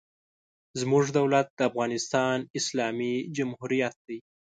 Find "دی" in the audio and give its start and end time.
4.07-4.19